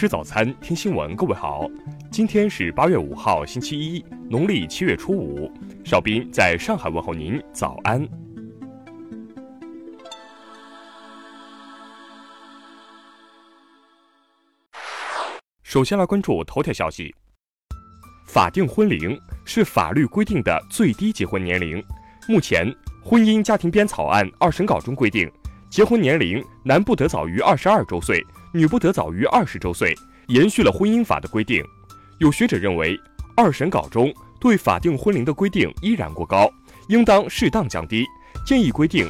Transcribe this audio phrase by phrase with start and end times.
[0.00, 1.14] 吃早餐，听新闻。
[1.14, 1.68] 各位好，
[2.10, 5.52] 今天是八月五号，星期一，农历七月初五。
[5.84, 8.08] 邵斌在上海问候您，早安。
[15.62, 17.14] 首先来关注头条消息：
[18.26, 21.84] 法定婚龄是法律规定的最低结婚年龄。
[22.26, 22.66] 目前，
[23.04, 25.30] 《婚姻家庭编草案》二审稿中规定，
[25.68, 28.24] 结婚年龄男不得早于二十二周岁。
[28.52, 29.94] 女不得早于二十周岁，
[30.26, 31.64] 延续了婚姻法的规定。
[32.18, 32.98] 有学者认为，
[33.36, 36.50] 二审稿中对法定婚龄的规定依然过高，
[36.88, 38.04] 应当适当降低。
[38.44, 39.08] 建议规定，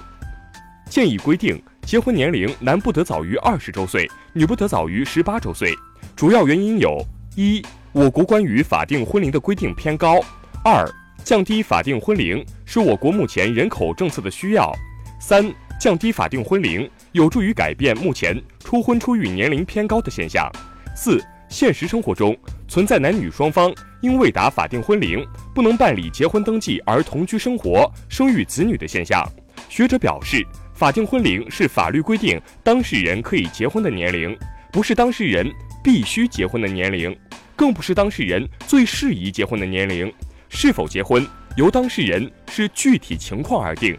[0.90, 5.74] 建议规定结婚年龄男不得早于二十周岁，女不得早于十八周岁。
[6.14, 7.02] 主要原因有：
[7.34, 10.20] 一、我国关于法定婚龄的规定偏高；
[10.62, 10.86] 二、
[11.24, 14.70] 降低法定婚龄是我国目前人口政策的需要；
[15.18, 15.50] 三、
[15.80, 16.88] 降低法定婚龄。
[17.12, 20.48] 有助于改变目前初婚初育年龄偏高的现象。
[20.94, 22.36] 四、现实生活中
[22.68, 29.26] 存在男女双方因未达法定婚龄不能办理结婚登记而同居生活、生育子女的现象。
[29.68, 34.36] 学者表示，法定婚龄是法律规定当事人可以结婚的年龄，
[34.72, 35.50] 不是当事人
[35.82, 37.16] 必须结婚的年龄，
[37.56, 40.12] 更不是当事人最适宜结婚的年龄。
[40.48, 41.24] 是否结婚，
[41.56, 43.96] 由当事人视具体情况而定。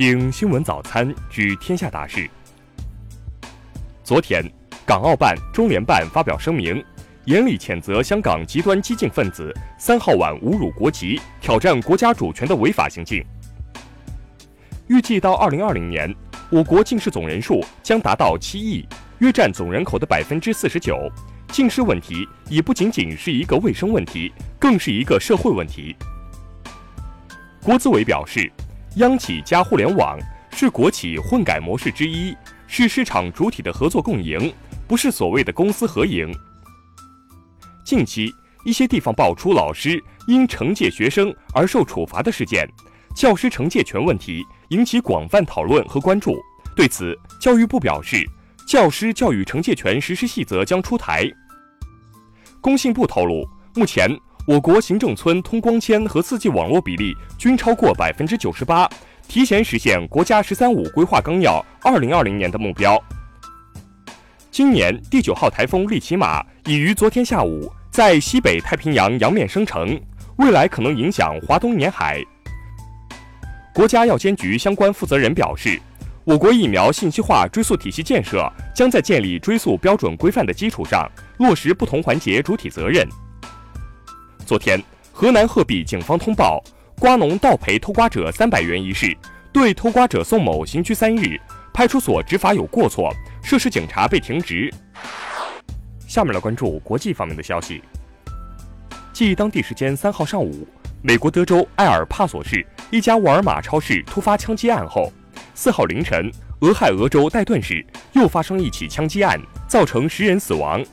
[0.00, 2.26] 听新闻早餐知天下大事。
[4.02, 4.42] 昨天，
[4.86, 6.82] 港澳办、中联办发表声明，
[7.26, 13.22] 严厉谴责香港极端激进分子三号晚侮辱国旗、挑战国家主权的违法行径。
[14.86, 16.10] 预计到二零二零年，
[16.48, 20.96] 我国近视总人数将达到七亿，约占总人口的百分之四十九。
[21.48, 25.94] 近视问题已不仅仅是一个卫生问题，更是一个社会问题。
[27.62, 28.50] 国资委表示。
[28.96, 30.18] 央企加互联网
[30.52, 34.52] 是国企混改模式之一，是市场主体的合作共赢，
[34.88, 36.28] 不是所谓的公私合营。
[37.84, 42.68] 近期，一些地方爆出老师因惩戒学生而受处罚的事件，
[43.14, 46.36] 教师惩戒权问题引起广泛讨论和关注。
[46.74, 48.28] 对此，教育部表示，
[48.66, 51.30] 教师教育惩戒权实施细则将出台。
[52.60, 54.10] 工信部透露，目前。
[54.46, 58.88] 我国行政村通光纤和 4G 网络比例均超过百分之九十八，
[59.28, 63.00] 提前实现国家“十三五”规划纲要二零二零年的目标。
[64.50, 70.00] 今年第九号台风利奇马已于昨天下午在西北太平洋洋面生成，
[70.38, 72.20] 未来可能影响华东沿海。
[73.72, 75.80] 国家药监局相关负责人表示，
[76.24, 81.08] 我国疫苗信息化追溯体系建设将在建立追溯标准规范的基础上，
[81.38, 83.06] 落实不同环节主体责任。
[84.50, 86.60] 昨天，河南鹤壁警方通报
[86.98, 89.16] 瓜农盗赔偷瓜者三百元一事，
[89.52, 91.40] 对偷瓜者宋某刑拘三日，
[91.72, 94.68] 派出所执法有过错，涉事警察被停职。
[96.08, 97.80] 下面来关注国际方面的消息。
[99.12, 100.66] 继当地时间三号上午，
[101.00, 105.12] 美国德州埃尔帕索市一家沃尔玛超市突发枪击案后，
[105.54, 106.28] 四号凌晨，
[106.62, 110.84] 俄亥俄州戴顿市又发生一起枪击案，造成十人死亡。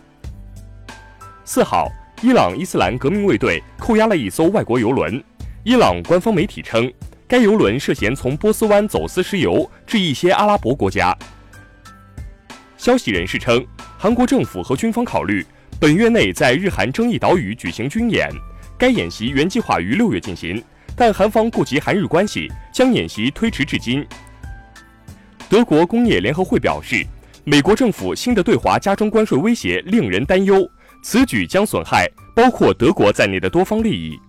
[1.44, 1.92] 四号。
[2.24, 5.24] 伊朗伊斯兰革命卫队扣押了一艘外国油轮。
[5.64, 6.92] 伊朗官方媒体称，
[7.28, 11.16] 该油轮涉嫌从波斯湾走私石油至一些阿拉伯国家。
[12.76, 13.64] 消息人士称，
[14.00, 15.46] 韩国政府和军方考虑
[15.80, 18.28] 本月内在日韩争议岛屿举行军演。
[18.80, 20.64] 该演习原计划于六月进行，
[20.96, 24.04] 但韩方顾及韩日关系，将演习推迟至今。
[25.48, 27.06] 德国工业联合会表示，
[27.44, 30.68] 美国政府新的对华加征关税威胁令人担忧。
[31.10, 34.20] 此举将损害包括德国在内的多方利益。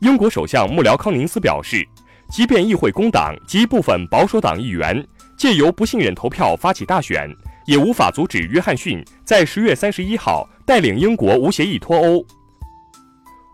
[0.00, 1.86] 英国首相幕僚康宁斯表示，
[2.28, 5.06] 即便议会工党及部分保守党议员
[5.36, 7.32] 借由不信任投票发起大选，
[7.66, 12.26] 也无法阻止约翰逊在十月三十一号带领英国无协议脱欧。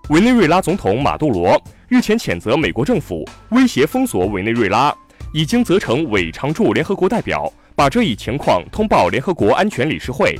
[0.08, 4.90] 委内瑞拉总统马杜罗日前谴责美国政府威胁封锁委内瑞拉，
[5.34, 10.34] 已经责成委常驻联合国代表把这一情况通报联合国安全理事会。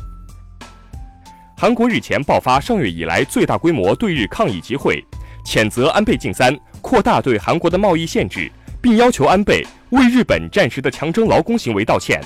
[1.64, 5.02] 韩国日前爆发上月以来最大规模对日抗议集会，
[5.46, 8.52] 谴责安倍晋三扩大对韩国的贸易限制，
[8.82, 12.22] 并要求安倍为日本战时的强征劳工行为道歉。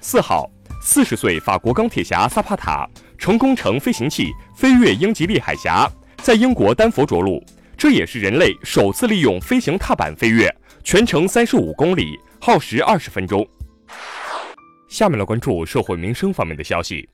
[0.00, 0.50] 四号，
[0.82, 7.40] 四十岁法国钢铁侠萨帕塔成功乘飞行器飞越英吉利海峡，在英国丹佛着陆，
[7.78, 10.52] 这也是人类首次利用飞行踏板飞跃，
[10.82, 13.46] 全程三十五公里，耗时二十分钟。
[14.88, 17.08] 下面来关注社会民生方面的消息。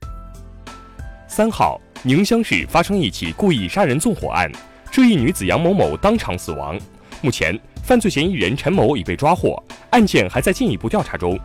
[1.35, 4.51] 三号，宁乡市发生一起故意杀人纵火案，
[4.91, 6.79] 这一女子杨某某当场死亡。
[7.21, 9.59] 目前，犯罪嫌疑人陈某已被抓获，
[9.89, 11.35] 案件还在进一步调查中。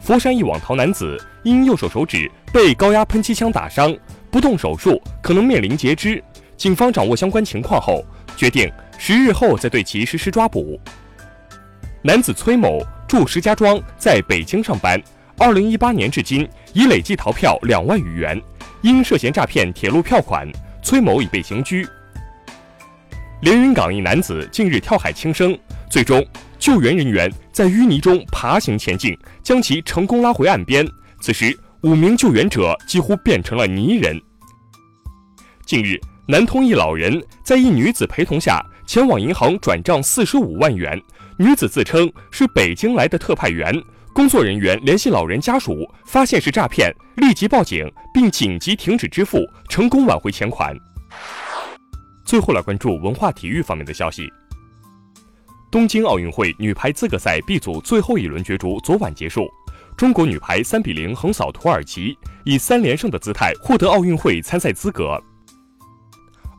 [0.00, 3.92] 佛山一网逃男子因右手手指被高压喷气枪打伤，
[4.30, 6.22] 不动手术可能面临截肢。
[6.56, 8.04] 警方掌握相关情况后，
[8.36, 10.80] 决定十日后再对其实施抓捕。
[12.00, 15.02] 男子崔某住石家庄，在北京上班。
[15.40, 18.38] 二零一八年至今，已累计逃票两万余元。
[18.82, 20.46] 因涉嫌诈骗铁路票款，
[20.82, 21.88] 崔某已被刑拘。
[23.40, 25.58] 连云港一男子近日跳海轻生，
[25.88, 26.22] 最终
[26.58, 30.86] 救援人员在淤泥中爬行前进，将其成功拉回岸边。
[31.22, 34.20] 此时，五名救援者几乎变成了泥人。
[35.64, 35.98] 近日，
[36.28, 41.00] 南通一老人在一女子陪同下前往银行转账四十五万元，
[41.38, 43.74] 女子自称是北京来的特派员。
[44.12, 50.76] 工作人员联系老人家属，发现是诈骗，立即报警，并紧急停止支付，成功挽回钱款。
[52.24, 54.28] 最后来关注文化体育方面的消息。
[55.70, 59.48] 东京奥运会女排资格赛 B 组最后一轮角逐昨晚结束，
[59.96, 65.22] 中国女排三比零横扫土耳其，以三连胜的姿态获得奥运会参赛资格。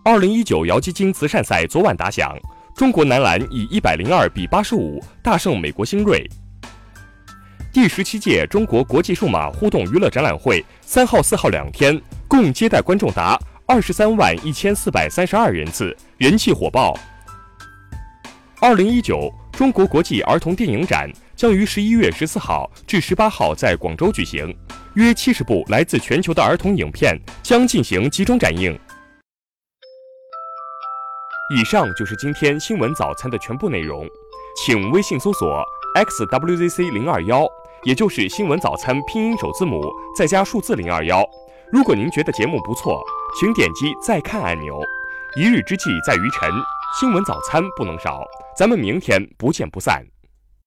[0.06, 2.34] 二零一九姚基金慈善赛昨晚打响，
[2.76, 6.28] 中国男篮以一百零二比八十五大胜美国新锐。
[7.74, 16.94] 第十七届中国国际数码互动娱乐展览会三号、四号两天共接待观众达二十三万一千四百三十二人次，人气火爆。
[18.60, 24.54] 二零一九中国国际儿童电影展将于十一月十四号至十八号在广州举行，
[24.96, 28.78] 约七十部来自全球的儿童影片将进行集中展映。
[31.56, 34.06] 以上就是今天新闻早餐的全部内容，
[34.58, 35.64] 请微信搜索
[35.96, 37.48] xwzc 零二幺。
[37.84, 41.28] 也就是新闻早餐拼音首字母再加数字零二幺。
[41.72, 43.02] 如果您觉得节目不错，
[43.40, 44.80] 请点击再看按钮。
[45.36, 46.52] 一日之计在于晨，
[47.00, 48.24] 新闻早餐不能少。
[48.56, 50.06] 咱们明天不见不散。